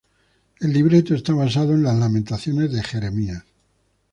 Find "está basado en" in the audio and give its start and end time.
1.13-1.83